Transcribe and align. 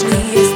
Usually 0.00 0.47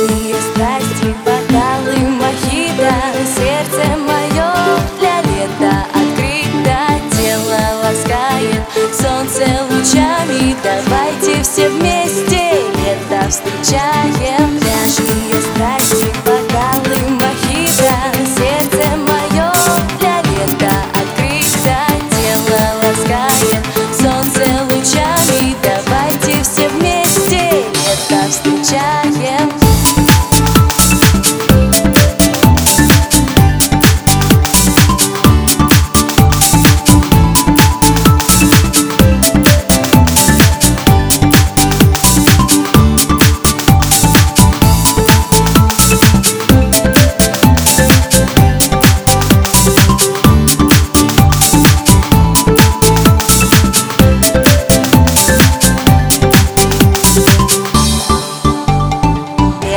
Горячие 0.00 0.34
страсти, 0.40 1.14
бокалы 1.26 1.96
мохито 2.08 2.90
Сердце 3.36 3.98
мое 3.98 4.52
для 4.98 5.20
лета 5.20 5.84
открыто. 5.92 6.78
Тело 7.18 7.60
ласкает 7.82 8.62
солнце 8.94 9.46
лучами. 9.70 10.56
Давайте 10.62 11.42
все 11.42 11.68
вместе 11.68 12.62
лето 12.78 13.28
встречаем. 13.28 14.59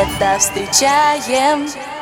лето 0.03 0.39
встречаем. 0.39 1.92